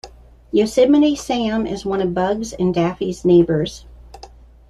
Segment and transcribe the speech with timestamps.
[0.51, 3.85] Yosemite Sam is one of Bugs and Daffy's neighbors.